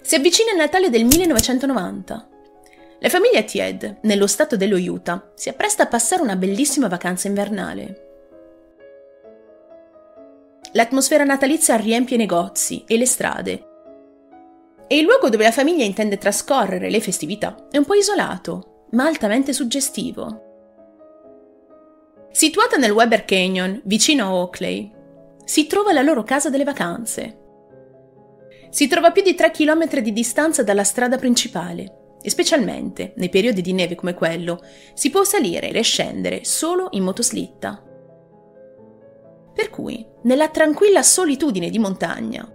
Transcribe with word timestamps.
Si 0.00 0.14
avvicina 0.14 0.52
il 0.52 0.56
Natale 0.56 0.90
del 0.90 1.04
1990. 1.04 2.28
La 3.00 3.08
famiglia 3.08 3.42
Tied, 3.42 3.98
nello 4.02 4.26
stato 4.26 4.56
dello 4.56 4.76
Utah, 4.76 5.32
si 5.34 5.48
appresta 5.48 5.82
a 5.82 5.88
passare 5.88 6.22
una 6.22 6.36
bellissima 6.36 6.88
vacanza 6.88 7.28
invernale. 7.28 8.10
L'atmosfera 10.72 11.24
natalizia 11.24 11.76
riempie 11.76 12.14
i 12.14 12.18
negozi 12.18 12.84
e 12.86 12.96
le 12.96 13.06
strade. 13.06 13.66
E 14.86 14.96
il 14.96 15.04
luogo 15.04 15.28
dove 15.28 15.44
la 15.44 15.50
famiglia 15.50 15.84
intende 15.84 16.16
trascorrere 16.16 16.90
le 16.90 17.00
festività 17.00 17.66
è 17.70 17.76
un 17.76 17.84
po' 17.84 17.94
isolato, 17.94 18.86
ma 18.92 19.04
altamente 19.04 19.52
suggestivo. 19.52 20.50
Situata 22.30 22.76
nel 22.76 22.92
Weber 22.92 23.24
Canyon, 23.24 23.80
vicino 23.84 24.24
a 24.24 24.34
Oakley, 24.34 24.90
si 25.44 25.66
trova 25.66 25.92
la 25.92 26.02
loro 26.02 26.22
casa 26.22 26.50
delle 26.50 26.64
vacanze. 26.64 27.40
Si 28.72 28.88
trova 28.88 29.08
a 29.08 29.12
più 29.12 29.20
di 29.20 29.34
3 29.34 29.50
km 29.50 30.00
di 30.00 30.14
distanza 30.14 30.62
dalla 30.62 30.82
strada 30.82 31.18
principale 31.18 32.16
e 32.22 32.30
specialmente 32.30 33.12
nei 33.16 33.28
periodi 33.28 33.60
di 33.60 33.74
neve 33.74 33.94
come 33.94 34.14
quello 34.14 34.64
si 34.94 35.10
può 35.10 35.24
salire 35.24 35.70
e 35.70 35.82
scendere 35.82 36.42
solo 36.44 36.88
in 36.92 37.02
motoslitta. 37.02 37.82
Per 39.52 39.68
cui, 39.68 40.06
nella 40.22 40.48
tranquilla 40.48 41.02
solitudine 41.02 41.68
di 41.68 41.78
montagna, 41.78 42.50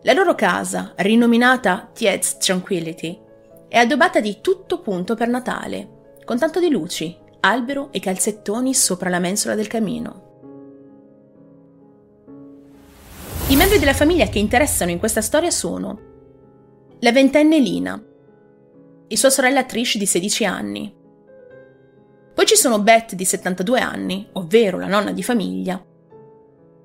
la 0.00 0.12
loro 0.14 0.34
casa, 0.34 0.94
rinominata 0.96 1.90
Tied's 1.92 2.38
Tranquility, 2.38 3.20
è 3.68 3.76
addobbata 3.76 4.20
di 4.20 4.38
tutto 4.40 4.80
punto 4.80 5.14
per 5.14 5.28
Natale, 5.28 6.14
con 6.24 6.38
tanto 6.38 6.58
di 6.58 6.70
luci, 6.70 7.14
albero 7.40 7.92
e 7.92 8.00
calzettoni 8.00 8.72
sopra 8.72 9.10
la 9.10 9.18
mensola 9.18 9.54
del 9.54 9.66
camino. 9.66 10.29
I 13.50 13.56
membri 13.56 13.80
della 13.80 13.94
famiglia 13.94 14.28
che 14.28 14.38
interessano 14.38 14.92
in 14.92 15.00
questa 15.00 15.20
storia 15.20 15.50
sono 15.50 15.98
la 17.00 17.10
ventenne 17.10 17.58
Lina 17.58 18.00
e 19.08 19.16
sua 19.16 19.28
sorella 19.28 19.64
Trish 19.64 19.96
di 19.96 20.06
16 20.06 20.44
anni. 20.44 20.94
Poi 22.32 22.46
ci 22.46 22.54
sono 22.54 22.78
Beth 22.78 23.14
di 23.14 23.24
72 23.24 23.80
anni, 23.80 24.28
ovvero 24.34 24.78
la 24.78 24.86
nonna 24.86 25.10
di 25.10 25.24
famiglia, 25.24 25.84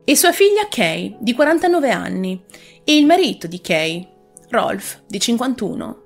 e 0.04 0.16
sua 0.16 0.32
figlia 0.32 0.68
Kay, 0.68 1.18
di 1.20 1.36
49 1.36 1.92
anni, 1.92 2.44
e 2.84 2.98
il 2.98 3.06
marito 3.06 3.46
di 3.46 3.62
Kay, 3.62 4.10
Rolf, 4.50 5.04
di 5.06 5.20
51. 5.20 6.04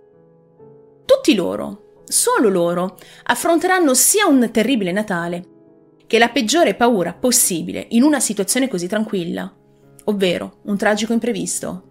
Tutti 1.05 1.35
loro, 1.35 2.01
solo 2.03 2.49
loro, 2.49 2.97
affronteranno 3.23 3.94
sia 3.94 4.27
un 4.27 4.49
terribile 4.51 4.91
Natale 4.91 5.45
che 6.05 6.17
la 6.17 6.27
peggiore 6.27 6.75
paura 6.75 7.13
possibile 7.13 7.85
in 7.91 8.03
una 8.03 8.19
situazione 8.19 8.67
così 8.67 8.88
tranquilla, 8.88 9.53
ovvero 10.09 10.57
un 10.63 10.77
tragico 10.77 11.13
imprevisto. 11.13 11.83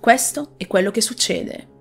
Questo 0.00 0.54
è 0.56 0.66
quello 0.66 0.90
che 0.90 1.00
succede. 1.00 1.76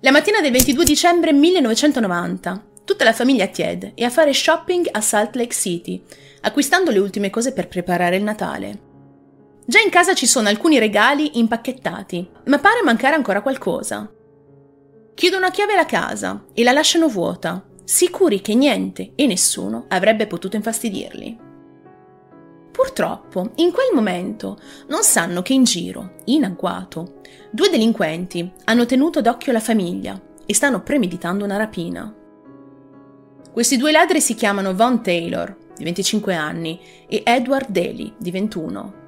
La 0.00 0.10
mattina 0.10 0.40
del 0.40 0.52
22 0.52 0.84
dicembre 0.84 1.32
1990, 1.32 2.66
tutta 2.84 3.04
la 3.04 3.12
famiglia 3.12 3.46
Tied 3.46 3.92
è 3.94 4.04
a 4.04 4.10
fare 4.10 4.32
shopping 4.32 4.88
a 4.90 5.00
Salt 5.00 5.34
Lake 5.36 5.54
City, 5.54 6.02
acquistando 6.42 6.90
le 6.90 6.98
ultime 6.98 7.30
cose 7.30 7.52
per 7.52 7.68
preparare 7.68 8.16
il 8.16 8.22
Natale. 8.22 8.92
Già 9.66 9.80
in 9.80 9.90
casa 9.90 10.14
ci 10.14 10.26
sono 10.26 10.48
alcuni 10.48 10.78
regali 10.78 11.38
impacchettati, 11.38 12.28
ma 12.46 12.58
pare 12.58 12.82
mancare 12.82 13.14
ancora 13.14 13.40
qualcosa. 13.40 14.10
Chiudono 15.14 15.46
a 15.46 15.50
chiave 15.50 15.74
la 15.74 15.86
casa 15.86 16.44
e 16.52 16.62
la 16.62 16.72
lasciano 16.72 17.08
vuota, 17.08 17.64
sicuri 17.84 18.40
che 18.40 18.54
niente 18.54 19.12
e 19.14 19.26
nessuno 19.26 19.86
avrebbe 19.88 20.26
potuto 20.26 20.56
infastidirli. 20.56 21.52
Purtroppo, 22.74 23.52
in 23.56 23.70
quel 23.70 23.94
momento, 23.94 24.58
non 24.88 25.04
sanno 25.04 25.42
che 25.42 25.52
in 25.52 25.62
giro, 25.62 26.16
in 26.24 26.42
agguato, 26.44 27.20
due 27.50 27.70
delinquenti 27.70 28.50
hanno 28.64 28.84
tenuto 28.84 29.20
d'occhio 29.20 29.52
la 29.52 29.60
famiglia 29.60 30.20
e 30.44 30.52
stanno 30.54 30.82
premeditando 30.82 31.44
una 31.44 31.56
rapina. 31.56 32.12
Questi 33.52 33.76
due 33.76 33.92
ladri 33.92 34.20
si 34.20 34.34
chiamano 34.34 34.74
Von 34.74 35.02
Taylor 35.02 35.62
di 35.76 35.84
25 35.84 36.34
anni, 36.34 36.80
e 37.08 37.22
Edward 37.24 37.68
Daly, 37.68 38.14
di 38.16 38.30
21. 38.30 39.02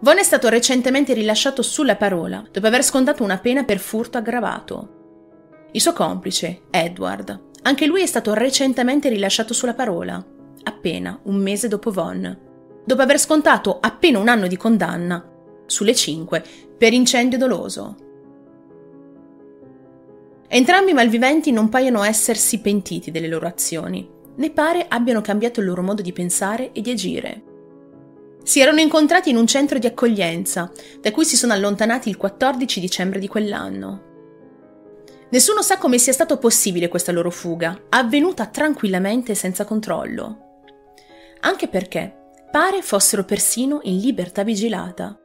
Von 0.00 0.18
è 0.18 0.22
stato 0.22 0.48
recentemente 0.48 1.12
rilasciato 1.12 1.62
sulla 1.62 1.96
parola 1.96 2.42
dopo 2.50 2.66
aver 2.66 2.82
scontato 2.82 3.22
una 3.22 3.38
pena 3.38 3.64
per 3.64 3.78
furto 3.78 4.16
aggravato. 4.16 4.98
Il 5.72 5.80
suo 5.80 5.92
complice, 5.92 6.62
Edward, 6.70 7.48
anche 7.62 7.86
lui 7.86 8.02
è 8.02 8.06
stato 8.06 8.32
recentemente 8.32 9.10
rilasciato 9.10 9.52
sulla 9.52 9.74
parola, 9.74 10.24
appena 10.62 11.18
un 11.24 11.36
mese 11.36 11.68
dopo 11.68 11.90
Von, 11.90 12.38
dopo 12.84 13.02
aver 13.02 13.18
scontato 13.18 13.78
appena 13.80 14.18
un 14.18 14.28
anno 14.28 14.46
di 14.46 14.56
condanna, 14.56 15.26
sulle 15.66 15.94
5, 15.94 16.44
per 16.76 16.92
incendio 16.92 17.38
doloso. 17.38 17.96
Entrambi 20.48 20.90
i 20.90 20.94
malviventi 20.94 21.52
non 21.52 21.68
paiono 21.68 22.02
essersi 22.02 22.60
pentiti 22.60 23.10
delle 23.10 23.28
loro 23.28 23.46
azioni 23.46 24.18
né 24.40 24.50
pare 24.50 24.86
abbiano 24.88 25.20
cambiato 25.20 25.60
il 25.60 25.66
loro 25.66 25.82
modo 25.82 26.02
di 26.02 26.12
pensare 26.12 26.72
e 26.72 26.80
di 26.80 26.90
agire. 26.90 27.42
Si 28.42 28.58
erano 28.58 28.80
incontrati 28.80 29.30
in 29.30 29.36
un 29.36 29.46
centro 29.46 29.78
di 29.78 29.86
accoglienza, 29.86 30.72
da 31.00 31.12
cui 31.12 31.24
si 31.24 31.36
sono 31.36 31.52
allontanati 31.52 32.08
il 32.08 32.16
14 32.16 32.80
dicembre 32.80 33.18
di 33.18 33.28
quell'anno. 33.28 34.08
Nessuno 35.30 35.62
sa 35.62 35.76
come 35.76 35.98
sia 35.98 36.12
stato 36.12 36.38
possibile 36.38 36.88
questa 36.88 37.12
loro 37.12 37.30
fuga, 37.30 37.82
avvenuta 37.90 38.46
tranquillamente 38.46 39.32
e 39.32 39.36
senza 39.36 39.64
controllo. 39.64 40.49
Anche 41.40 41.68
perché 41.68 42.16
pare 42.50 42.82
fossero 42.82 43.24
persino 43.24 43.80
in 43.84 43.98
libertà 43.98 44.42
vigilata. 44.42 45.18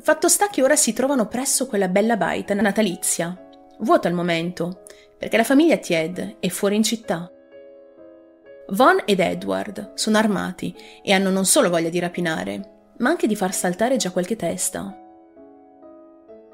Fatto 0.00 0.28
sta 0.28 0.48
che 0.48 0.62
ora 0.62 0.76
si 0.76 0.92
trovano 0.92 1.26
presso 1.26 1.66
quella 1.66 1.88
bella 1.88 2.16
baita 2.16 2.54
natalizia, 2.54 3.36
vuota 3.80 4.08
al 4.08 4.14
momento, 4.14 4.82
perché 5.18 5.36
la 5.36 5.44
famiglia 5.44 5.76
Tied 5.76 6.36
è 6.38 6.48
fuori 6.48 6.76
in 6.76 6.82
città. 6.82 7.30
Von 8.68 9.02
ed 9.04 9.20
Edward 9.20 9.92
sono 9.94 10.18
armati 10.18 10.74
e 11.02 11.12
hanno 11.12 11.30
non 11.30 11.44
solo 11.44 11.70
voglia 11.70 11.88
di 11.88 11.98
rapinare, 11.98 12.92
ma 12.98 13.10
anche 13.10 13.26
di 13.26 13.36
far 13.36 13.52
saltare 13.52 13.96
già 13.96 14.10
qualche 14.10 14.36
testa. 14.36 14.96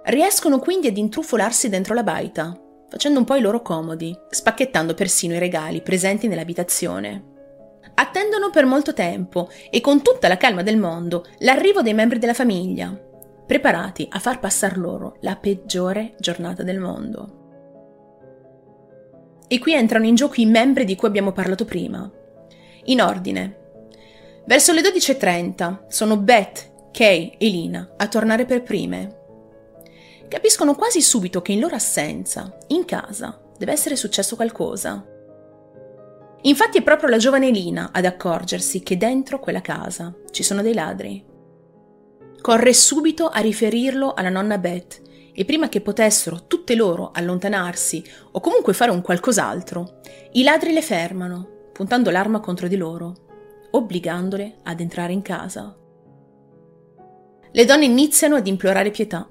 Riescono 0.04 0.58
quindi 0.58 0.88
ad 0.88 0.96
intrufolarsi 0.96 1.68
dentro 1.68 1.94
la 1.94 2.02
baita, 2.02 2.58
facendo 2.88 3.18
un 3.18 3.24
po' 3.24 3.36
i 3.36 3.40
loro 3.40 3.62
comodi, 3.62 4.16
spacchettando 4.28 4.94
persino 4.94 5.34
i 5.34 5.38
regali 5.38 5.80
presenti 5.82 6.26
nell'abitazione. 6.28 7.30
Attendono 7.94 8.50
per 8.50 8.64
molto 8.64 8.94
tempo 8.94 9.50
e 9.70 9.80
con 9.80 10.02
tutta 10.02 10.28
la 10.28 10.36
calma 10.36 10.62
del 10.62 10.78
mondo 10.78 11.26
l'arrivo 11.38 11.82
dei 11.82 11.94
membri 11.94 12.18
della 12.18 12.34
famiglia, 12.34 12.98
preparati 13.46 14.06
a 14.10 14.18
far 14.18 14.38
passare 14.38 14.76
loro 14.76 15.16
la 15.20 15.36
peggiore 15.36 16.14
giornata 16.18 16.62
del 16.62 16.78
mondo. 16.78 17.40
E 19.46 19.58
qui 19.58 19.74
entrano 19.74 20.06
in 20.06 20.14
gioco 20.14 20.40
i 20.40 20.46
membri 20.46 20.84
di 20.84 20.96
cui 20.96 21.08
abbiamo 21.08 21.32
parlato 21.32 21.66
prima. 21.66 22.10
In 22.84 23.02
ordine. 23.02 23.58
Verso 24.46 24.72
le 24.72 24.80
12.30 24.80 25.84
sono 25.88 26.16
Beth, 26.16 26.90
Kay 26.90 27.34
e 27.36 27.48
Lina 27.48 27.92
a 27.96 28.08
tornare 28.08 28.46
per 28.46 28.62
prime. 28.62 29.20
Capiscono 30.26 30.74
quasi 30.74 31.02
subito 31.02 31.42
che 31.42 31.52
in 31.52 31.60
loro 31.60 31.74
assenza, 31.74 32.56
in 32.68 32.86
casa, 32.86 33.38
deve 33.58 33.72
essere 33.72 33.96
successo 33.96 34.34
qualcosa. 34.36 35.06
Infatti 36.42 36.78
è 36.78 36.82
proprio 36.82 37.08
la 37.08 37.18
giovane 37.18 37.50
Lina 37.50 37.90
ad 37.92 38.04
accorgersi 38.04 38.82
che 38.82 38.96
dentro 38.96 39.38
quella 39.38 39.60
casa 39.60 40.12
ci 40.30 40.42
sono 40.42 40.60
dei 40.60 40.74
ladri. 40.74 41.24
Corre 42.40 42.72
subito 42.72 43.28
a 43.28 43.38
riferirlo 43.38 44.14
alla 44.14 44.28
nonna 44.28 44.58
Beth 44.58 45.00
e 45.32 45.44
prima 45.44 45.68
che 45.68 45.80
potessero 45.80 46.46
tutte 46.48 46.74
loro 46.74 47.12
allontanarsi 47.12 48.04
o 48.32 48.40
comunque 48.40 48.72
fare 48.72 48.90
un 48.90 49.02
qualcos'altro, 49.02 50.00
i 50.32 50.42
ladri 50.42 50.72
le 50.72 50.82
fermano, 50.82 51.68
puntando 51.72 52.10
l'arma 52.10 52.40
contro 52.40 52.66
di 52.66 52.76
loro, 52.76 53.14
obbligandole 53.70 54.56
ad 54.64 54.80
entrare 54.80 55.12
in 55.12 55.22
casa. 55.22 55.76
Le 57.52 57.64
donne 57.64 57.84
iniziano 57.84 58.34
ad 58.34 58.46
implorare 58.48 58.90
pietà 58.90 59.28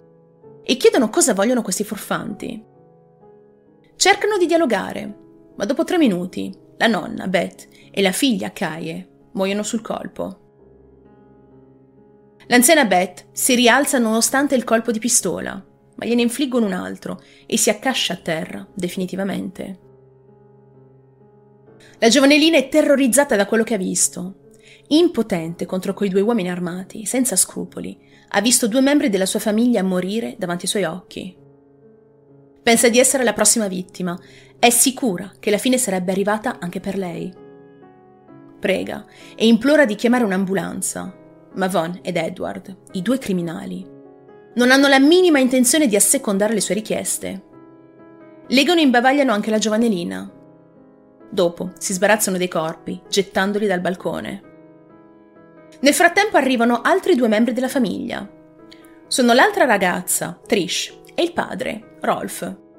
e 0.63 0.77
chiedono 0.77 1.09
cosa 1.09 1.33
vogliono 1.33 1.61
questi 1.61 1.83
furfanti. 1.83 2.63
Cercano 3.97 4.37
di 4.37 4.45
dialogare, 4.45 5.17
ma 5.55 5.65
dopo 5.65 5.83
tre 5.83 5.97
minuti 5.97 6.55
la 6.81 6.87
nonna, 6.87 7.27
Beth, 7.27 7.67
e 7.91 8.01
la 8.01 8.11
figlia, 8.11 8.51
Kaye, 8.51 9.07
muoiono 9.33 9.63
sul 9.63 9.81
colpo. 9.81 10.39
L'anziana 12.47 12.85
Beth 12.85 13.27
si 13.31 13.55
rialza 13.55 13.97
nonostante 13.97 14.55
il 14.55 14.63
colpo 14.63 14.91
di 14.91 14.99
pistola 14.99 15.65
ma 16.01 16.07
gliene 16.07 16.23
infliggono 16.23 16.65
un 16.65 16.73
altro 16.73 17.21
e 17.45 17.57
si 17.57 17.69
accascia 17.69 18.13
a 18.13 18.17
terra, 18.17 18.67
definitivamente. 18.73 19.79
La 21.99 22.09
giovanellina 22.09 22.57
è 22.57 22.67
terrorizzata 22.69 23.35
da 23.35 23.45
quello 23.45 23.63
che 23.63 23.75
ha 23.75 23.77
visto. 23.77 24.37
Impotente 24.87 25.67
contro 25.67 25.93
quei 25.93 26.09
due 26.09 26.21
uomini 26.21 26.49
armati, 26.49 27.05
senza 27.05 27.35
scrupoli, 27.35 27.95
ha 28.29 28.41
visto 28.41 28.67
due 28.67 28.81
membri 28.81 29.09
della 29.09 29.27
sua 29.27 29.39
famiglia 29.39 29.83
morire 29.83 30.35
davanti 30.39 30.65
ai 30.65 30.71
suoi 30.71 30.83
occhi. 30.85 31.37
Pensa 32.63 32.89
di 32.89 32.97
essere 32.97 33.23
la 33.23 33.33
prossima 33.33 33.67
vittima, 33.67 34.19
è 34.61 34.69
sicura 34.69 35.31
che 35.39 35.49
la 35.49 35.57
fine 35.57 35.79
sarebbe 35.79 36.11
arrivata 36.11 36.57
anche 36.59 36.79
per 36.79 36.95
lei. 36.95 37.33
Prega 38.59 39.07
e 39.35 39.47
implora 39.47 39.85
di 39.85 39.95
chiamare 39.95 40.23
un'ambulanza, 40.23 41.11
ma 41.55 41.67
Von 41.67 41.97
ed 42.03 42.15
Edward, 42.15 42.77
i 42.91 43.01
due 43.01 43.17
criminali, 43.17 43.83
Non 44.53 44.69
hanno 44.69 44.87
la 44.87 44.99
minima 44.99 45.39
intenzione 45.39 45.87
di 45.87 45.95
assecondare 45.95 46.53
le 46.53 46.61
sue 46.61 46.75
richieste. 46.75 47.43
Legano 48.49 48.81
e 48.81 48.83
imbavagliano 48.83 49.31
anche 49.31 49.49
la 49.49 49.57
giovanelina. 49.57 50.31
Dopo 51.27 51.71
si 51.79 51.93
sbarazzano 51.93 52.37
dei 52.37 52.47
corpi, 52.47 53.01
gettandoli 53.09 53.65
dal 53.65 53.81
balcone. 53.81 54.41
Nel 55.79 55.93
frattempo 55.95 56.37
arrivano 56.37 56.81
altri 56.81 57.15
due 57.15 57.27
membri 57.27 57.53
della 57.53 57.67
famiglia. 57.67 58.29
Sono 59.07 59.33
l'altra 59.33 59.65
ragazza, 59.65 60.39
Trish, 60.45 60.99
e 61.15 61.23
il 61.23 61.33
padre, 61.33 61.97
Rolf. 62.01 62.69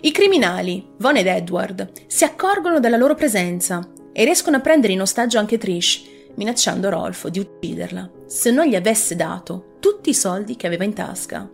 I 0.00 0.10
criminali, 0.10 0.86
Von 0.98 1.16
ed 1.16 1.26
Edward, 1.26 1.90
si 2.06 2.24
accorgono 2.24 2.80
della 2.80 2.96
loro 2.96 3.14
presenza 3.14 3.86
e 4.12 4.24
riescono 4.24 4.56
a 4.56 4.60
prendere 4.60 4.92
in 4.92 5.00
ostaggio 5.00 5.38
anche 5.38 5.58
Trish, 5.58 6.04
minacciando 6.34 6.90
Rolf 6.90 7.28
di 7.28 7.38
ucciderla 7.38 8.10
se 8.26 8.50
non 8.50 8.66
gli 8.66 8.74
avesse 8.74 9.16
dato 9.16 9.76
tutti 9.78 10.10
i 10.10 10.14
soldi 10.14 10.56
che 10.56 10.66
aveva 10.66 10.84
in 10.84 10.94
tasca. 10.94 11.48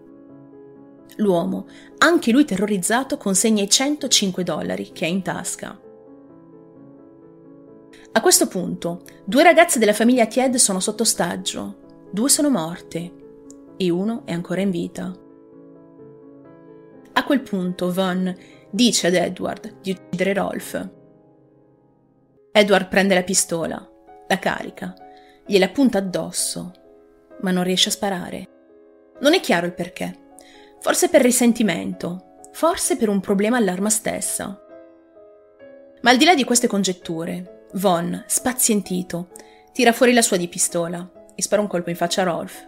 L'uomo, 1.16 1.66
anche 1.98 2.32
lui 2.32 2.44
terrorizzato, 2.44 3.18
consegna 3.18 3.62
i 3.62 3.68
105 3.68 4.42
dollari 4.42 4.90
che 4.92 5.04
ha 5.04 5.08
in 5.08 5.22
tasca. 5.22 5.78
A 8.12 8.20
questo 8.20 8.48
punto, 8.48 9.02
due 9.24 9.42
ragazze 9.42 9.78
della 9.78 9.92
famiglia 9.92 10.26
Tied 10.26 10.56
sono 10.56 10.80
sotto 10.80 11.02
ostaggio, 11.02 12.06
due 12.10 12.28
sono 12.28 12.50
morte 12.50 13.12
e 13.76 13.90
uno 13.90 14.22
è 14.24 14.32
ancora 14.32 14.62
in 14.62 14.70
vita. 14.70 15.12
A 17.12 17.24
quel 17.24 17.40
punto 17.40 17.92
Von 17.92 18.34
dice 18.70 19.08
ad 19.08 19.14
Edward 19.14 19.80
di 19.80 19.90
uccidere 19.90 20.34
Rolf. 20.34 20.88
Edward 22.52 22.88
prende 22.88 23.14
la 23.14 23.22
pistola, 23.22 23.88
la 24.26 24.38
carica, 24.38 24.94
gliela 25.44 25.68
punta 25.68 25.98
addosso, 25.98 26.72
ma 27.40 27.50
non 27.50 27.64
riesce 27.64 27.88
a 27.88 27.92
sparare. 27.92 28.48
Non 29.20 29.34
è 29.34 29.40
chiaro 29.40 29.66
il 29.66 29.74
perché. 29.74 30.28
Forse 30.80 31.08
per 31.08 31.20
risentimento, 31.20 32.38
forse 32.52 32.96
per 32.96 33.08
un 33.08 33.20
problema 33.20 33.56
all'arma 33.56 33.90
stessa. 33.90 34.58
Ma 36.02 36.10
al 36.10 36.16
di 36.16 36.24
là 36.24 36.34
di 36.34 36.44
queste 36.44 36.68
congetture, 36.68 37.66
Von, 37.74 38.24
spazientito, 38.26 39.28
tira 39.72 39.92
fuori 39.92 40.12
la 40.12 40.22
sua 40.22 40.36
di 40.36 40.48
pistola 40.48 41.08
e 41.34 41.42
spara 41.42 41.60
un 41.60 41.68
colpo 41.68 41.90
in 41.90 41.96
faccia 41.96 42.22
a 42.22 42.24
Rolf. 42.24 42.66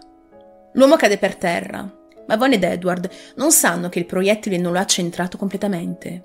L'uomo 0.74 0.96
cade 0.96 1.18
per 1.18 1.36
terra, 1.36 2.01
ma 2.26 2.36
Von 2.36 2.52
ed 2.52 2.64
Edward 2.64 3.10
non 3.36 3.52
sanno 3.52 3.88
che 3.88 3.98
il 3.98 4.06
proiettile 4.06 4.58
non 4.58 4.72
lo 4.72 4.78
ha 4.78 4.86
centrato 4.86 5.36
completamente. 5.36 6.24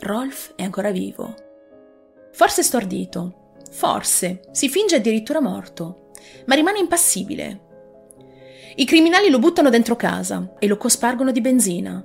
Rolf 0.00 0.54
è 0.54 0.62
ancora 0.62 0.90
vivo. 0.90 1.34
Forse 2.32 2.62
stordito, 2.62 3.56
forse 3.70 4.40
si 4.50 4.68
finge 4.68 4.96
addirittura 4.96 5.40
morto, 5.40 6.10
ma 6.46 6.54
rimane 6.54 6.78
impassibile. 6.78 7.68
I 8.76 8.84
criminali 8.84 9.28
lo 9.28 9.38
buttano 9.38 9.68
dentro 9.68 9.96
casa 9.96 10.54
e 10.58 10.66
lo 10.66 10.76
cospargono 10.76 11.32
di 11.32 11.40
benzina. 11.40 12.04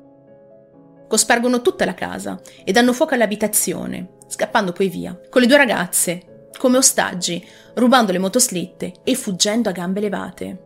Cospargono 1.07 1.61
tutta 1.61 1.85
la 1.85 1.93
casa 1.93 2.41
e 2.63 2.71
danno 2.71 2.91
fuoco 2.91 3.13
all'abitazione, 3.13 4.17
scappando 4.27 4.73
poi 4.73 4.89
via, 4.89 5.17
con 5.29 5.41
le 5.41 5.47
due 5.47 5.57
ragazze, 5.57 6.49
come 6.57 6.77
ostaggi, 6.77 7.45
rubando 7.75 8.11
le 8.11 8.17
motoslitte 8.17 8.93
e 9.03 9.15
fuggendo 9.15 9.69
a 9.69 9.71
gambe 9.71 9.99
levate. 9.99 10.64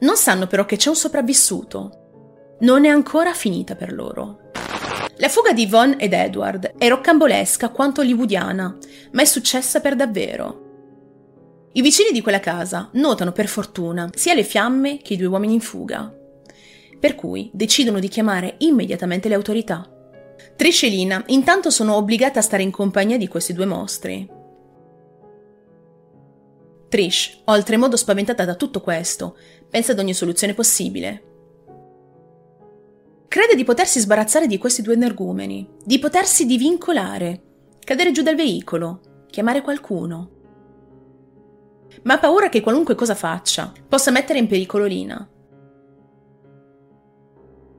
Non 0.00 0.16
sanno 0.16 0.46
però 0.46 0.64
che 0.64 0.76
c'è 0.76 0.88
un 0.88 0.96
sopravvissuto. 0.96 2.56
Non 2.60 2.84
è 2.84 2.88
ancora 2.88 3.32
finita 3.34 3.74
per 3.74 3.92
loro. 3.92 4.50
La 5.16 5.28
fuga 5.28 5.52
di 5.52 5.62
Yvonne 5.62 5.96
ed 5.98 6.12
Edward 6.12 6.74
è 6.78 6.88
roccambolesca 6.88 7.70
quanto 7.70 8.02
hollywoodiana, 8.02 8.78
ma 9.12 9.22
è 9.22 9.24
successa 9.24 9.80
per 9.80 9.96
davvero. 9.96 10.66
I 11.72 11.82
vicini 11.82 12.10
di 12.12 12.20
quella 12.20 12.40
casa 12.40 12.88
notano 12.92 13.32
per 13.32 13.48
fortuna 13.48 14.08
sia 14.14 14.34
le 14.34 14.44
fiamme 14.44 14.98
che 14.98 15.14
i 15.14 15.16
due 15.16 15.26
uomini 15.26 15.54
in 15.54 15.60
fuga, 15.60 16.12
per 16.98 17.14
cui 17.14 17.50
decidono 17.52 17.98
di 17.98 18.08
chiamare 18.08 18.54
immediatamente 18.58 19.28
le 19.28 19.34
autorità. 19.34 19.88
Trish 20.56 20.84
e 20.84 20.88
Lina 20.88 21.22
intanto 21.26 21.70
sono 21.70 21.94
obbligate 21.94 22.38
a 22.38 22.42
stare 22.42 22.62
in 22.62 22.70
compagnia 22.70 23.16
di 23.16 23.28
questi 23.28 23.52
due 23.52 23.66
mostri. 23.66 24.37
Trish, 26.88 27.42
oltremodo 27.44 27.96
spaventata 27.96 28.44
da 28.46 28.54
tutto 28.54 28.80
questo, 28.80 29.36
pensa 29.68 29.92
ad 29.92 29.98
ogni 29.98 30.14
soluzione 30.14 30.54
possibile. 30.54 31.22
Crede 33.28 33.54
di 33.54 33.64
potersi 33.64 34.00
sbarazzare 34.00 34.46
di 34.46 34.56
questi 34.56 34.80
due 34.80 34.94
energumeni, 34.94 35.68
di 35.84 35.98
potersi 35.98 36.46
divincolare, 36.46 37.42
cadere 37.80 38.10
giù 38.10 38.22
dal 38.22 38.36
veicolo, 38.36 39.26
chiamare 39.28 39.60
qualcuno. 39.60 40.30
Ma 42.04 42.14
ha 42.14 42.18
paura 42.18 42.48
che 42.48 42.62
qualunque 42.62 42.94
cosa 42.94 43.14
faccia 43.14 43.70
possa 43.86 44.10
mettere 44.10 44.38
in 44.38 44.46
pericolo 44.46 44.86
Lina. 44.86 45.28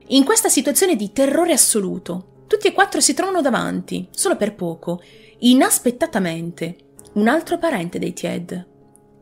In 0.06 0.24
questa 0.24 0.48
situazione 0.48 0.94
di 0.94 1.10
terrore 1.10 1.52
assoluto, 1.52 2.44
tutti 2.46 2.68
e 2.68 2.72
quattro 2.72 3.00
si 3.00 3.14
trovano 3.14 3.40
davanti, 3.40 4.08
solo 4.12 4.36
per 4.36 4.54
poco, 4.54 5.02
inaspettatamente, 5.38 6.76
un 7.14 7.26
altro 7.26 7.58
parente 7.58 7.98
dei 7.98 8.12
Tied, 8.12 8.69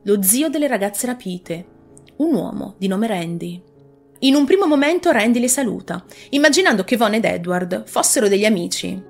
lo 0.02 0.22
zio 0.22 0.48
delle 0.48 0.68
ragazze 0.68 1.06
rapite, 1.06 1.66
un 2.16 2.34
uomo 2.34 2.74
di 2.78 2.86
nome 2.86 3.06
Randy. 3.06 3.62
In 4.20 4.34
un 4.34 4.44
primo 4.44 4.66
momento 4.66 5.10
Randy 5.10 5.40
le 5.40 5.48
saluta, 5.48 6.04
immaginando 6.30 6.84
che 6.84 6.96
Von 6.96 7.14
ed 7.14 7.24
Edward 7.24 7.84
fossero 7.86 8.28
degli 8.28 8.44
amici 8.44 9.00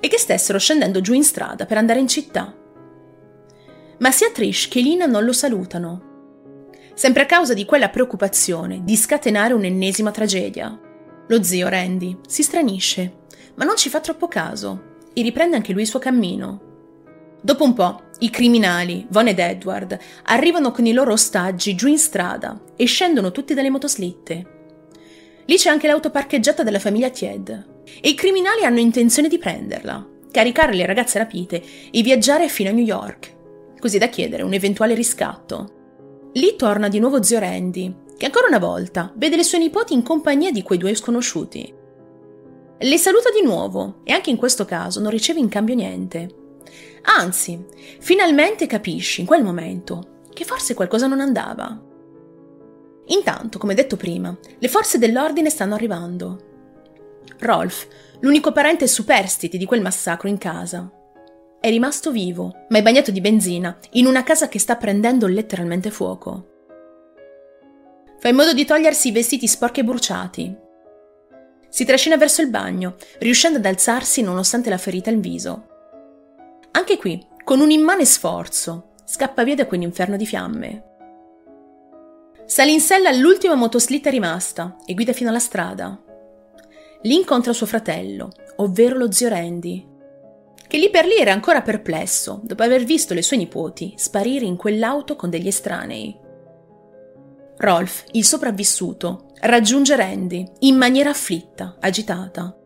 e 0.00 0.08
che 0.08 0.18
stessero 0.18 0.58
scendendo 0.58 1.00
giù 1.00 1.12
in 1.12 1.24
strada 1.24 1.66
per 1.66 1.76
andare 1.76 2.00
in 2.00 2.08
città. 2.08 2.54
Ma 3.98 4.10
sia 4.10 4.30
Trish 4.30 4.68
che 4.68 4.80
Lina 4.80 5.06
non 5.06 5.24
lo 5.24 5.32
salutano, 5.32 6.10
sempre 6.94 7.22
a 7.22 7.26
causa 7.26 7.54
di 7.54 7.64
quella 7.64 7.88
preoccupazione 7.88 8.82
di 8.84 8.96
scatenare 8.96 9.54
un'ennesima 9.54 10.10
tragedia. 10.10 10.78
Lo 11.28 11.42
zio 11.42 11.68
Randy 11.68 12.18
si 12.26 12.42
stranisce, 12.42 13.18
ma 13.54 13.64
non 13.64 13.76
ci 13.76 13.88
fa 13.88 14.00
troppo 14.00 14.28
caso 14.28 14.90
e 15.12 15.22
riprende 15.22 15.56
anche 15.56 15.72
lui 15.72 15.82
il 15.82 15.88
suo 15.88 15.98
cammino. 15.98 16.70
Dopo 17.44 17.64
un 17.64 17.72
po', 17.72 18.02
i 18.20 18.30
criminali, 18.30 19.04
Von 19.10 19.26
ed 19.26 19.40
Edward, 19.40 19.98
arrivano 20.26 20.70
con 20.70 20.86
i 20.86 20.92
loro 20.92 21.12
ostaggi 21.12 21.74
giù 21.74 21.88
in 21.88 21.98
strada 21.98 22.58
e 22.76 22.84
scendono 22.84 23.32
tutti 23.32 23.52
dalle 23.52 23.68
motoslitte. 23.68 24.46
Lì 25.46 25.56
c'è 25.56 25.68
anche 25.68 25.88
l'auto 25.88 26.10
parcheggiata 26.10 26.62
della 26.62 26.78
famiglia 26.78 27.10
Tied 27.10 27.66
e 28.00 28.08
i 28.08 28.14
criminali 28.14 28.62
hanno 28.62 28.78
intenzione 28.78 29.26
di 29.26 29.38
prenderla, 29.38 30.06
caricare 30.30 30.72
le 30.72 30.86
ragazze 30.86 31.18
rapite 31.18 31.60
e 31.90 32.02
viaggiare 32.02 32.48
fino 32.48 32.70
a 32.70 32.72
New 32.72 32.84
York, 32.84 33.34
così 33.80 33.98
da 33.98 34.08
chiedere 34.08 34.44
un 34.44 34.52
eventuale 34.52 34.94
riscatto. 34.94 36.30
Lì 36.34 36.54
torna 36.56 36.88
di 36.88 37.00
nuovo 37.00 37.24
zio 37.24 37.40
Randy, 37.40 37.92
che 38.16 38.26
ancora 38.26 38.46
una 38.46 38.60
volta 38.60 39.12
vede 39.16 39.34
le 39.34 39.42
sue 39.42 39.58
nipoti 39.58 39.94
in 39.94 40.02
compagnia 40.04 40.52
di 40.52 40.62
quei 40.62 40.78
due 40.78 40.94
sconosciuti. 40.94 41.74
Le 42.78 42.98
saluta 42.98 43.30
di 43.30 43.44
nuovo 43.44 43.96
e 44.04 44.12
anche 44.12 44.30
in 44.30 44.36
questo 44.36 44.64
caso 44.64 45.00
non 45.00 45.10
riceve 45.10 45.40
in 45.40 45.48
cambio 45.48 45.74
niente. 45.74 46.36
Anzi, 47.02 47.64
finalmente 47.98 48.66
capisci 48.66 49.20
in 49.20 49.26
quel 49.26 49.42
momento 49.42 50.20
che 50.32 50.44
forse 50.44 50.74
qualcosa 50.74 51.06
non 51.06 51.20
andava. 51.20 51.80
Intanto, 53.06 53.58
come 53.58 53.74
detto 53.74 53.96
prima, 53.96 54.36
le 54.58 54.68
forze 54.68 54.98
dell'ordine 54.98 55.50
stanno 55.50 55.74
arrivando. 55.74 56.50
Rolf, 57.40 57.88
l'unico 58.20 58.52
parente 58.52 58.86
superstite 58.86 59.58
di 59.58 59.66
quel 59.66 59.80
massacro 59.80 60.28
in 60.28 60.38
casa, 60.38 60.90
è 61.62 61.70
rimasto 61.70 62.10
vivo, 62.10 62.64
ma 62.70 62.78
è 62.78 62.82
bagnato 62.82 63.12
di 63.12 63.20
benzina, 63.20 63.78
in 63.92 64.06
una 64.06 64.24
casa 64.24 64.48
che 64.48 64.58
sta 64.58 64.74
prendendo 64.74 65.28
letteralmente 65.28 65.92
fuoco. 65.92 66.48
Fa 68.18 68.28
in 68.28 68.34
modo 68.34 68.52
di 68.52 68.64
togliersi 68.64 69.08
i 69.08 69.12
vestiti 69.12 69.46
sporchi 69.46 69.78
e 69.78 69.84
bruciati. 69.84 70.56
Si 71.68 71.84
trascina 71.84 72.16
verso 72.16 72.42
il 72.42 72.50
bagno, 72.50 72.96
riuscendo 73.20 73.58
ad 73.58 73.64
alzarsi 73.64 74.22
nonostante 74.22 74.70
la 74.70 74.76
ferita 74.76 75.10
al 75.10 75.20
viso. 75.20 75.71
Anche 76.72 76.96
qui, 76.96 77.24
con 77.44 77.60
un 77.60 77.70
immane 77.70 78.04
sforzo, 78.04 78.92
scappa 79.04 79.44
via 79.44 79.54
da 79.54 79.66
quell'inferno 79.66 80.16
di 80.16 80.26
fiamme. 80.26 80.84
Sale 82.46 82.70
in 82.70 82.80
sella 82.80 83.08
all'ultima 83.08 83.54
motoslitta 83.54 84.10
rimasta 84.10 84.76
e 84.84 84.94
guida 84.94 85.12
fino 85.12 85.30
alla 85.30 85.38
strada. 85.38 86.02
Lì 87.02 87.14
incontra 87.14 87.52
suo 87.52 87.66
fratello, 87.66 88.30
ovvero 88.56 88.96
lo 88.96 89.10
zio 89.10 89.28
Randy, 89.28 89.86
che 90.66 90.78
lì 90.78 90.88
per 90.88 91.04
lì 91.04 91.16
era 91.16 91.32
ancora 91.32 91.60
perplesso 91.60 92.40
dopo 92.42 92.62
aver 92.62 92.84
visto 92.84 93.12
le 93.12 93.20
sue 93.20 93.36
nipoti 93.36 93.92
sparire 93.96 94.46
in 94.46 94.56
quell'auto 94.56 95.16
con 95.16 95.28
degli 95.28 95.48
estranei. 95.48 96.18
Rolf, 97.58 98.04
il 98.12 98.24
sopravvissuto, 98.24 99.32
raggiunge 99.40 99.94
Randy 99.94 100.50
in 100.60 100.76
maniera 100.76 101.10
afflitta, 101.10 101.76
agitata. 101.78 102.56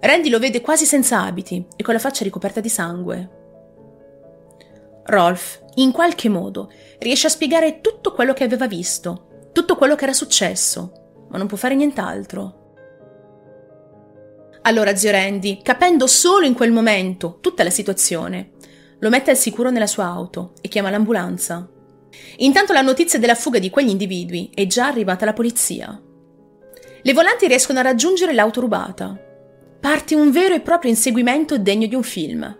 Randy 0.00 0.28
lo 0.28 0.38
vede 0.38 0.60
quasi 0.60 0.84
senza 0.84 1.22
abiti 1.22 1.64
e 1.76 1.82
con 1.82 1.94
la 1.94 2.00
faccia 2.00 2.24
ricoperta 2.24 2.60
di 2.60 2.68
sangue. 2.68 3.36
Rolf, 5.04 5.62
in 5.76 5.90
qualche 5.90 6.28
modo, 6.28 6.70
riesce 6.98 7.26
a 7.26 7.30
spiegare 7.30 7.80
tutto 7.80 8.12
quello 8.12 8.32
che 8.32 8.44
aveva 8.44 8.66
visto, 8.66 9.50
tutto 9.52 9.76
quello 9.76 9.94
che 9.94 10.04
era 10.04 10.12
successo, 10.12 11.26
ma 11.30 11.38
non 11.38 11.46
può 11.46 11.56
fare 11.56 11.74
nient'altro. 11.74 12.66
Allora 14.62 14.94
zio 14.94 15.10
Randy, 15.10 15.62
capendo 15.62 16.06
solo 16.06 16.44
in 16.44 16.54
quel 16.54 16.72
momento 16.72 17.38
tutta 17.40 17.64
la 17.64 17.70
situazione, 17.70 18.52
lo 19.00 19.08
mette 19.08 19.30
al 19.30 19.36
sicuro 19.36 19.70
nella 19.70 19.86
sua 19.86 20.04
auto 20.04 20.52
e 20.60 20.68
chiama 20.68 20.90
l'ambulanza. 20.90 21.68
Intanto 22.38 22.72
la 22.72 22.82
notizia 22.82 23.18
della 23.18 23.34
fuga 23.34 23.58
di 23.58 23.70
quegli 23.70 23.90
individui 23.90 24.50
è 24.54 24.66
già 24.66 24.86
arrivata 24.86 25.24
alla 25.24 25.32
polizia. 25.32 26.00
Le 27.02 27.12
volanti 27.12 27.46
riescono 27.46 27.78
a 27.78 27.82
raggiungere 27.82 28.32
l'auto 28.32 28.60
rubata. 28.60 29.18
Parte 29.80 30.14
un 30.16 30.30
vero 30.32 30.54
e 30.54 30.60
proprio 30.60 30.90
inseguimento 30.90 31.56
degno 31.56 31.86
di 31.86 31.94
un 31.94 32.02
film. 32.02 32.56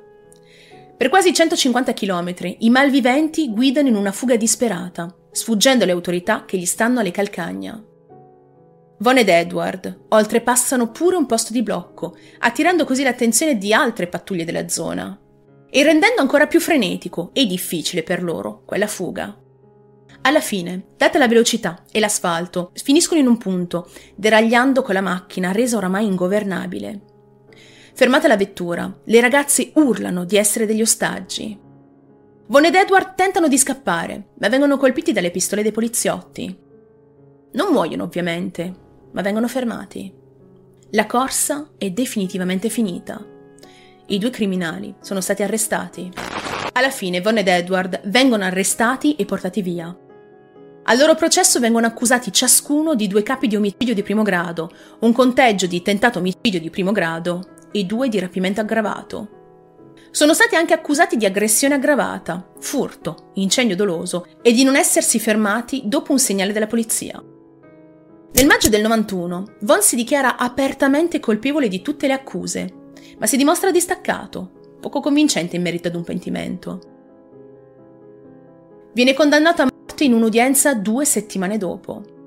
Per 0.96 1.08
quasi 1.08 1.32
150 1.32 1.92
km 1.92 2.34
i 2.58 2.70
malviventi 2.70 3.52
guidano 3.52 3.88
in 3.88 3.96
una 3.96 4.12
fuga 4.12 4.36
disperata, 4.36 5.12
sfuggendo 5.32 5.84
alle 5.84 5.92
autorità 5.92 6.44
che 6.44 6.56
gli 6.56 6.64
stanno 6.64 7.00
alle 7.00 7.10
calcagna. 7.10 7.82
Von 9.00 9.16
ed 9.16 9.28
Edward 9.28 10.06
oltrepassano 10.08 10.90
pure 10.90 11.16
un 11.16 11.26
posto 11.26 11.52
di 11.52 11.62
blocco, 11.62 12.16
attirando 12.38 12.84
così 12.84 13.02
l'attenzione 13.02 13.58
di 13.58 13.72
altre 13.72 14.06
pattuglie 14.06 14.44
della 14.44 14.68
zona 14.68 15.18
e 15.70 15.82
rendendo 15.82 16.20
ancora 16.20 16.46
più 16.46 16.60
frenetico 16.60 17.30
e 17.32 17.46
difficile 17.46 18.02
per 18.02 18.22
loro 18.22 18.62
quella 18.64 18.86
fuga. 18.86 19.36
Alla 20.22 20.40
fine, 20.40 20.88
data 20.96 21.18
la 21.18 21.28
velocità 21.28 21.84
e 21.92 22.00
l'asfalto, 22.00 22.72
finiscono 22.74 23.20
in 23.20 23.28
un 23.28 23.38
punto, 23.38 23.88
deragliando 24.16 24.82
con 24.82 24.94
la 24.94 25.00
macchina 25.00 25.52
resa 25.52 25.76
oramai 25.76 26.06
ingovernabile. 26.06 27.07
Fermata 27.98 28.28
la 28.28 28.36
vettura, 28.36 28.96
le 29.06 29.20
ragazze 29.20 29.72
urlano 29.74 30.24
di 30.24 30.36
essere 30.36 30.66
degli 30.66 30.82
ostaggi. 30.82 31.58
Von 32.46 32.64
ed 32.64 32.76
Edward 32.76 33.16
tentano 33.16 33.48
di 33.48 33.58
scappare, 33.58 34.28
ma 34.38 34.48
vengono 34.48 34.76
colpiti 34.76 35.10
dalle 35.10 35.32
pistole 35.32 35.62
dei 35.62 35.72
poliziotti. 35.72 36.56
Non 37.54 37.72
muoiono, 37.72 38.04
ovviamente, 38.04 38.72
ma 39.10 39.20
vengono 39.20 39.48
fermati. 39.48 40.14
La 40.90 41.06
corsa 41.06 41.70
è 41.76 41.90
definitivamente 41.90 42.68
finita. 42.68 43.20
I 44.06 44.18
due 44.18 44.30
criminali 44.30 44.94
sono 45.00 45.20
stati 45.20 45.42
arrestati. 45.42 46.12
Alla 46.74 46.90
fine 46.90 47.20
Von 47.20 47.38
ed 47.38 47.48
Edward 47.48 48.02
vengono 48.04 48.44
arrestati 48.44 49.16
e 49.16 49.24
portati 49.24 49.60
via. 49.60 49.92
Al 50.84 50.96
loro 50.96 51.16
processo 51.16 51.58
vengono 51.58 51.86
accusati 51.86 52.32
ciascuno 52.32 52.94
di 52.94 53.08
due 53.08 53.24
capi 53.24 53.48
di 53.48 53.56
omicidio 53.56 53.92
di 53.92 54.04
primo 54.04 54.22
grado, 54.22 54.70
un 55.00 55.12
conteggio 55.12 55.66
di 55.66 55.82
tentato 55.82 56.20
omicidio 56.20 56.60
di 56.60 56.70
primo 56.70 56.92
grado 56.92 57.56
e 57.72 57.84
due 57.84 58.08
di 58.08 58.18
rapimento 58.18 58.60
aggravato. 58.60 59.36
Sono 60.10 60.32
stati 60.32 60.56
anche 60.56 60.72
accusati 60.72 61.16
di 61.16 61.26
aggressione 61.26 61.74
aggravata, 61.74 62.50
furto, 62.58 63.30
incendio 63.34 63.76
doloso 63.76 64.26
e 64.42 64.52
di 64.52 64.64
non 64.64 64.76
essersi 64.76 65.18
fermati 65.18 65.82
dopo 65.84 66.12
un 66.12 66.18
segnale 66.18 66.52
della 66.52 66.66
polizia. 66.66 67.22
Nel 68.30 68.46
maggio 68.46 68.68
del 68.68 68.82
91, 68.82 69.56
Von 69.60 69.82
si 69.82 69.96
dichiara 69.96 70.36
apertamente 70.36 71.20
colpevole 71.20 71.68
di 71.68 71.82
tutte 71.82 72.06
le 72.06 72.12
accuse, 72.12 72.72
ma 73.18 73.26
si 73.26 73.36
dimostra 73.36 73.70
distaccato, 73.70 74.50
poco 74.80 75.00
convincente 75.00 75.56
in 75.56 75.62
merito 75.62 75.88
ad 75.88 75.94
un 75.94 76.04
pentimento. 76.04 76.80
Viene 78.92 79.14
condannato 79.14 79.62
a 79.62 79.68
morte 79.70 80.04
in 80.04 80.12
un'udienza 80.12 80.74
due 80.74 81.04
settimane 81.04 81.58
dopo. 81.58 82.17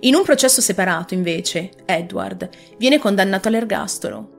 In 0.00 0.14
un 0.14 0.22
processo 0.22 0.60
separato, 0.60 1.12
invece, 1.12 1.70
Edward 1.84 2.48
viene 2.78 2.98
condannato 2.98 3.48
all'ergastolo. 3.48 4.38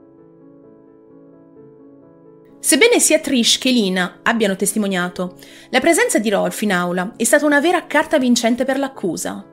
Sebbene 2.58 2.98
sia 3.00 3.20
Trish 3.20 3.58
che 3.58 3.70
Lina 3.70 4.20
abbiano 4.22 4.56
testimoniato, 4.56 5.36
la 5.70 5.80
presenza 5.80 6.18
di 6.18 6.30
Rolf 6.30 6.62
in 6.62 6.72
aula 6.72 7.14
è 7.16 7.24
stata 7.24 7.46
una 7.46 7.60
vera 7.60 7.86
carta 7.86 8.18
vincente 8.18 8.64
per 8.64 8.78
l'accusa. 8.78 9.46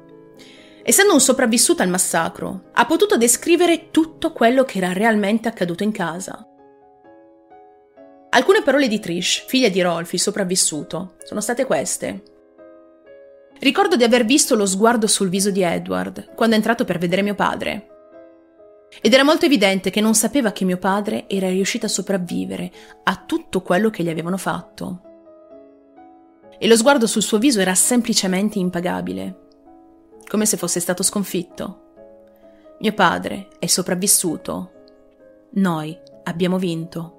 Essendo 0.84 1.14
un 1.14 1.20
sopravvissuto 1.20 1.84
al 1.84 1.90
massacro, 1.90 2.70
ha 2.74 2.86
potuto 2.86 3.18
descrivere 3.18 3.90
tutto 3.92 4.32
quello 4.32 4.64
che 4.64 4.78
era 4.78 4.94
realmente 4.94 5.48
accaduto 5.48 5.84
in 5.84 5.92
casa. 5.92 6.44
Alcune 8.32 8.64
parole 8.64 8.88
di 8.88 9.00
Trish, 9.00 9.44
figlia 9.48 9.70
di 9.70 9.82
Rolf, 9.82 10.14
il 10.14 10.20
sopravvissuto, 10.20 11.16
sono 11.24 11.42
state 11.42 11.66
queste. 11.66 12.39
Ricordo 13.60 13.96
di 13.96 14.04
aver 14.04 14.26
visto 14.26 14.56
lo 14.56 14.66
sguardo 14.66 15.06
sul 15.06 15.30
viso 15.30 15.52
di 15.52 15.62
Edward 15.62 16.34
quando 16.34 16.56
è 16.56 16.58
entrato 16.58 16.86
per 16.86 16.98
vedere 16.98 17.22
mio 17.22 17.36
padre. 17.36 17.88
Ed 19.02 19.14
era 19.14 19.24
molto 19.24 19.46
evidente 19.46 19.90
che 19.90 20.02
non 20.02 20.16
sapeva 20.16 20.52
che 20.52 20.66
mio 20.66 20.78
padre 20.78 21.26
era 21.28 21.50
riuscito 21.50 21.86
a 21.86 21.90
sopravvivere 21.90 22.72
a 23.04 23.24
tutto 23.26 23.62
quello 23.62 23.90
che 23.90 24.04
gli 24.04 24.10
avevano 24.10 24.38
fatto. 24.38 25.02
E 26.58 26.68
lo 26.68 26.76
sguardo 26.76 27.06
sul 27.06 27.22
suo 27.22 27.38
viso 27.38 27.60
era 27.60 27.76
semplicemente 27.76 28.60
impagabile 28.60 29.48
come 30.30 30.46
se 30.46 30.58
fosse 30.58 30.80
stato 30.80 31.04
sconfitto. 31.04 31.88
Mio 32.80 32.94
padre 32.94 33.48
è 33.60 33.66
sopravvissuto. 33.66 34.72
Noi 35.54 35.98
abbiamo 36.24 36.58
vinto. 36.58 37.16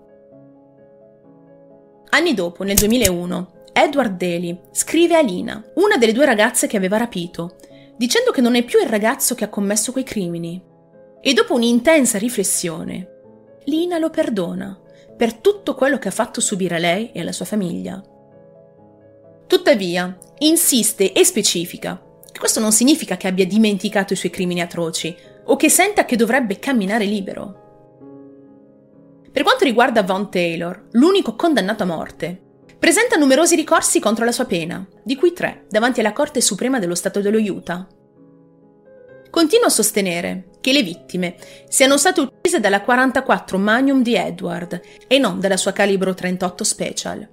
Anni 2.11 2.35
dopo, 2.35 2.63
nel 2.65 2.77
2001, 2.77 3.53
Edward 3.73 4.17
Daly 4.17 4.59
scrive 4.71 5.17
a 5.17 5.21
Lina, 5.21 5.65
una 5.75 5.97
delle 5.97 6.13
due 6.13 6.25
ragazze 6.25 6.67
che 6.67 6.77
aveva 6.77 6.97
rapito, 6.97 7.57
dicendo 7.97 8.31
che 8.31 8.41
non 8.41 8.55
è 8.55 8.65
più 8.65 8.81
il 8.81 8.89
ragazzo 8.89 9.35
che 9.35 9.45
ha 9.45 9.49
commesso 9.49 9.93
quei 9.93 10.05
crimini. 10.05 10.63
E 11.21 11.33
dopo 11.33 11.55
un'intensa 11.55 12.19
riflessione, 12.19 13.09
Lina 13.65 13.99
lo 13.99 14.11
perdona 14.11 14.79
per 15.17 15.35
tutto 15.35 15.75
quello 15.75 15.99
che 15.99 16.09
ha 16.09 16.13
fatto 16.13 16.41
subire 16.41 16.77
a 16.77 16.79
lei 16.79 17.13
e 17.13 17.21
alla 17.21 17.33
sua 17.33 17.45
famiglia. 17.45 18.03
Tuttavia, 19.47 20.17
insiste 20.39 21.13
e 21.13 21.25
specifica 21.25 22.09
questo 22.41 22.59
non 22.59 22.73
significa 22.73 23.19
che 23.19 23.29
abbia 23.29 23.47
dimenticato 23.47 24.15
i 24.15 24.17
suoi 24.17 24.33
crimini 24.33 24.63
atroci 24.63 25.15
o 25.45 25.57
che 25.57 25.69
senta 25.69 26.07
che 26.07 26.17
dovrebbe 26.17 26.59
camminare 26.59 27.05
libero. 27.05 27.59
Per 29.31 29.43
quanto 29.43 29.65
riguarda 29.65 30.03
Von 30.03 30.31
Taylor, 30.31 30.87
l'unico 30.93 31.37
condannato 31.37 31.83
a 31.83 31.87
morte, 31.87 32.41
presenta 32.81 33.17
numerosi 33.17 33.55
ricorsi 33.55 34.01
contro 34.01 34.25
la 34.25 34.33
sua 34.33 34.47
pena, 34.47 34.85
di 35.05 35.15
cui 35.15 35.35
tre 35.35 35.67
davanti 35.69 36.01
alla 36.01 36.15
Corte 36.15 36.41
Suprema 36.41 36.79
dello 36.79 36.95
Stato 36.95 37.21
dello 37.21 37.39
Utah. 37.39 37.87
Continua 39.29 39.67
a 39.67 39.71
sostenere 39.71 40.49
che 40.61 40.73
le 40.73 40.83
vittime 40.83 41.37
siano 41.69 41.99
state 41.99 42.21
uccise 42.21 42.59
dalla 42.59 42.81
44 42.81 43.59
Magnum 43.59 44.03
di 44.03 44.15
Edward 44.15 44.81
e 45.07 45.19
non 45.19 45.39
dalla 45.39 45.59
sua 45.59 45.73
calibro 45.73 46.15
38 46.15 46.65
Special. 46.65 47.29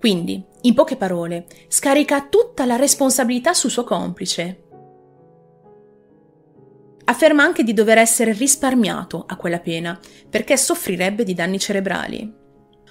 Quindi, 0.00 0.44
in 0.62 0.74
poche 0.74 0.96
parole, 0.96 1.46
scarica 1.68 2.26
tutta 2.28 2.66
la 2.66 2.76
responsabilità 2.76 3.54
sul 3.54 3.70
suo 3.70 3.84
complice. 3.84 4.64
Afferma 7.04 7.44
anche 7.44 7.62
di 7.62 7.72
dover 7.72 7.98
essere 7.98 8.32
risparmiato 8.32 9.24
a 9.26 9.36
quella 9.36 9.60
pena, 9.60 9.98
perché 10.28 10.56
soffrirebbe 10.56 11.22
di 11.22 11.32
danni 11.32 11.58
cerebrali. 11.58 12.46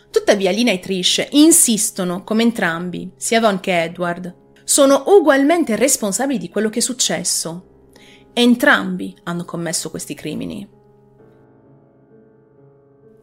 Tuttavia 0.10 0.52
Lina 0.52 0.72
e 0.72 0.80
Trish 0.80 1.28
insistono 1.32 2.24
come 2.24 2.44
entrambi, 2.44 3.12
sia 3.16 3.40
Von 3.40 3.60
che 3.60 3.84
Edward, 3.84 4.36
sono 4.64 5.04
ugualmente 5.08 5.76
responsabili 5.76 6.38
di 6.38 6.50
quello 6.50 6.70
che 6.70 6.80
è 6.80 6.82
successo. 6.82 7.90
Entrambi 8.34 9.16
hanno 9.24 9.46
commesso 9.46 9.90
questi 9.90 10.14
crimini. 10.14 10.76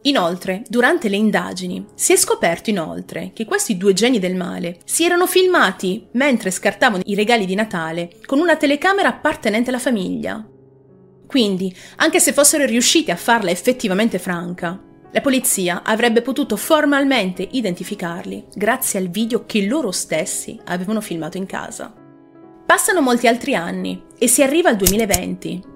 Inoltre, 0.05 0.63
durante 0.67 1.09
le 1.09 1.15
indagini, 1.15 1.85
si 1.95 2.13
è 2.13 2.15
scoperto 2.15 2.69
inoltre 2.69 3.31
che 3.33 3.45
questi 3.45 3.75
due 3.75 3.93
geni 3.93 4.19
del 4.19 4.35
male 4.35 4.79
si 4.85 5.03
erano 5.03 5.25
filmati 5.25 6.07
mentre 6.11 6.51
scartavano 6.51 7.01
i 7.05 7.15
regali 7.15 7.45
di 7.45 7.55
Natale 7.55 8.17
con 8.25 8.39
una 8.39 8.55
telecamera 8.55 9.09
appartenente 9.09 9.69
alla 9.69 9.79
famiglia. 9.79 10.47
Quindi, 11.25 11.75
anche 11.97 12.19
se 12.19 12.33
fossero 12.33 12.65
riusciti 12.65 13.09
a 13.09 13.15
farla 13.15 13.49
effettivamente 13.49 14.19
franca, 14.19 14.79
la 15.15 15.21
polizia 15.21 15.81
avrebbe 15.81 16.21
potuto 16.21 16.57
formalmente 16.57 17.47
identificarli 17.49 18.47
grazie 18.53 18.99
al 18.99 19.07
video 19.07 19.45
che 19.45 19.65
loro 19.65 19.91
stessi 19.91 20.59
avevano 20.65 20.99
filmato 20.99 21.37
in 21.37 21.45
casa. 21.45 21.93
Passano 22.65 22.99
molti 22.99 23.25
altri 23.25 23.55
anni 23.55 24.03
e 24.19 24.27
si 24.27 24.43
arriva 24.43 24.67
al 24.67 24.75
2020, 24.75 25.73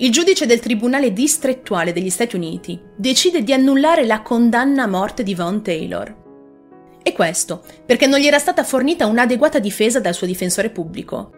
il 0.00 0.12
giudice 0.12 0.44
del 0.44 0.60
Tribunale 0.60 1.14
distrettuale 1.14 1.94
degli 1.94 2.10
Stati 2.10 2.36
Uniti 2.36 2.78
decide 2.94 3.42
di 3.42 3.54
annullare 3.54 4.04
la 4.04 4.20
condanna 4.20 4.82
a 4.82 4.86
morte 4.86 5.22
di 5.22 5.34
Von 5.34 5.62
Taylor. 5.62 6.14
E 7.02 7.12
questo 7.14 7.64
perché 7.86 8.06
non 8.06 8.20
gli 8.20 8.26
era 8.26 8.38
stata 8.38 8.64
fornita 8.64 9.06
un'adeguata 9.06 9.58
difesa 9.58 9.98
dal 9.98 10.12
suo 10.12 10.26
difensore 10.26 10.68
pubblico. 10.68 11.30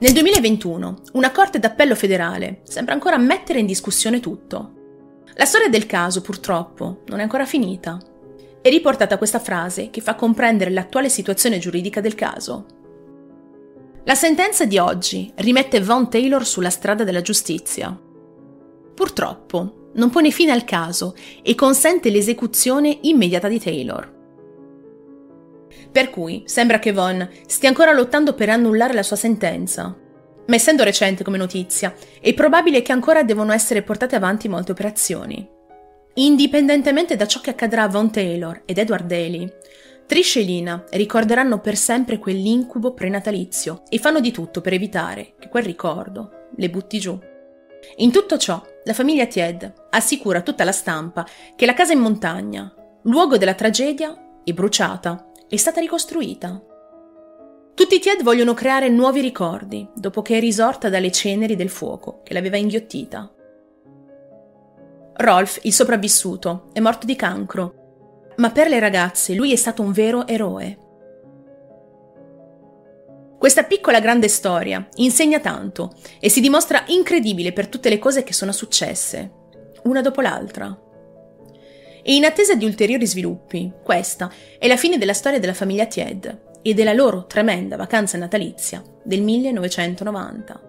Nel 0.00 0.12
2021, 0.12 0.96
una 1.14 1.30
Corte 1.30 1.58
d'Appello 1.58 1.94
federale 1.94 2.60
sembra 2.64 2.92
ancora 2.92 3.16
mettere 3.16 3.60
in 3.60 3.66
discussione 3.66 4.20
tutto. 4.20 4.75
La 5.34 5.44
storia 5.44 5.68
del 5.68 5.86
caso, 5.86 6.20
purtroppo, 6.20 7.02
non 7.06 7.18
è 7.18 7.22
ancora 7.22 7.44
finita. 7.44 8.00
È 8.62 8.68
riportata 8.68 9.18
questa 9.18 9.38
frase 9.38 9.90
che 9.90 10.00
fa 10.00 10.14
comprendere 10.14 10.70
l'attuale 10.70 11.08
situazione 11.08 11.58
giuridica 11.58 12.00
del 12.00 12.14
caso. 12.14 12.66
La 14.04 14.14
sentenza 14.14 14.64
di 14.64 14.78
oggi 14.78 15.32
rimette 15.36 15.80
Von 15.80 16.08
Taylor 16.08 16.46
sulla 16.46 16.70
strada 16.70 17.04
della 17.04 17.22
giustizia. 17.22 17.96
Purtroppo, 18.94 19.90
non 19.94 20.10
pone 20.10 20.30
fine 20.30 20.52
al 20.52 20.64
caso 20.64 21.14
e 21.42 21.54
consente 21.54 22.10
l'esecuzione 22.10 22.98
immediata 23.02 23.48
di 23.48 23.60
Taylor. 23.60 24.14
Per 25.90 26.10
cui 26.10 26.42
sembra 26.46 26.78
che 26.78 26.92
Von 26.92 27.28
stia 27.46 27.68
ancora 27.68 27.92
lottando 27.92 28.34
per 28.34 28.48
annullare 28.48 28.94
la 28.94 29.02
sua 29.02 29.16
sentenza. 29.16 29.96
Ma 30.46 30.54
essendo 30.54 30.84
recente 30.84 31.24
come 31.24 31.38
notizia, 31.38 31.94
è 32.20 32.32
probabile 32.34 32.82
che 32.82 32.92
ancora 32.92 33.22
devono 33.22 33.52
essere 33.52 33.82
portate 33.82 34.16
avanti 34.16 34.48
molte 34.48 34.72
operazioni. 34.72 35.48
Indipendentemente 36.14 37.16
da 37.16 37.26
ciò 37.26 37.40
che 37.40 37.50
accadrà 37.50 37.82
a 37.82 37.88
Von 37.88 38.10
Taylor 38.10 38.62
ed 38.64 38.78
Edward 38.78 39.06
Daly, 39.06 39.52
Trish 40.06 40.36
e 40.36 40.42
Lina 40.42 40.84
ricorderanno 40.90 41.58
per 41.60 41.76
sempre 41.76 42.18
quell'incubo 42.18 42.94
prenatalizio 42.94 43.82
e 43.88 43.98
fanno 43.98 44.20
di 44.20 44.30
tutto 44.30 44.60
per 44.60 44.72
evitare 44.72 45.34
che 45.38 45.48
quel 45.48 45.64
ricordo 45.64 46.48
le 46.56 46.70
butti 46.70 47.00
giù. 47.00 47.18
In 47.96 48.12
tutto 48.12 48.38
ciò, 48.38 48.62
la 48.84 48.92
famiglia 48.92 49.26
Tied 49.26 49.72
assicura 49.90 50.38
a 50.38 50.42
tutta 50.42 50.62
la 50.62 50.72
stampa 50.72 51.26
che 51.56 51.66
la 51.66 51.74
casa 51.74 51.92
in 51.92 51.98
montagna, 51.98 52.72
luogo 53.02 53.36
della 53.36 53.54
tragedia, 53.54 54.40
è 54.44 54.52
bruciata, 54.52 55.32
è 55.48 55.56
stata 55.56 55.80
ricostruita. 55.80 56.62
Tutti 57.76 57.96
i 57.96 57.98
Tied 57.98 58.22
vogliono 58.22 58.54
creare 58.54 58.88
nuovi 58.88 59.20
ricordi 59.20 59.86
dopo 59.94 60.22
che 60.22 60.38
è 60.38 60.40
risorta 60.40 60.88
dalle 60.88 61.12
ceneri 61.12 61.56
del 61.56 61.68
fuoco 61.68 62.22
che 62.22 62.32
l'aveva 62.32 62.56
inghiottita. 62.56 63.30
Rolf, 65.18 65.58
il 65.60 65.74
sopravvissuto, 65.74 66.70
è 66.72 66.80
morto 66.80 67.04
di 67.04 67.14
cancro 67.16 67.84
ma 68.36 68.50
per 68.50 68.68
le 68.68 68.78
ragazze 68.78 69.34
lui 69.34 69.52
è 69.52 69.56
stato 69.56 69.82
un 69.82 69.92
vero 69.92 70.26
eroe. 70.26 70.78
Questa 73.38 73.64
piccola 73.64 74.00
grande 74.00 74.28
storia 74.28 74.88
insegna 74.94 75.38
tanto 75.40 75.92
e 76.18 76.30
si 76.30 76.40
dimostra 76.40 76.84
incredibile 76.86 77.52
per 77.52 77.68
tutte 77.68 77.90
le 77.90 77.98
cose 77.98 78.24
che 78.24 78.32
sono 78.32 78.52
successe, 78.52 79.32
una 79.82 80.00
dopo 80.00 80.22
l'altra. 80.22 80.74
E 82.02 82.14
in 82.14 82.24
attesa 82.24 82.54
di 82.54 82.64
ulteriori 82.64 83.06
sviluppi, 83.06 83.70
questa 83.84 84.32
è 84.58 84.66
la 84.66 84.78
fine 84.78 84.96
della 84.96 85.12
storia 85.12 85.38
della 85.38 85.52
famiglia 85.52 85.84
Tied 85.84 86.45
e 86.66 86.74
della 86.74 86.92
loro 86.92 87.26
tremenda 87.26 87.76
vacanza 87.76 88.18
natalizia 88.18 88.82
del 89.04 89.22
1990. 89.22 90.65